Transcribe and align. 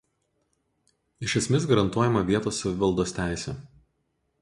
Iš 1.27 1.35
esmės 1.41 1.69
garantuojama 1.73 2.25
vietos 2.33 2.65
savivaldos 2.65 3.15
teisė. 3.19 3.59